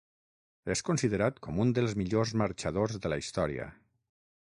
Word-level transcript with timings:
És 0.75 0.81
considerat 0.87 1.37
com 1.47 1.61
un 1.65 1.75
dels 1.81 1.95
millors 2.01 2.35
marxadors 2.45 3.01
de 3.05 3.13
la 3.15 3.25
història. 3.27 3.73